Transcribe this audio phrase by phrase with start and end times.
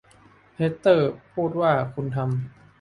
[0.57, 2.27] แฮตเตอร์พูดว่า คุณทำ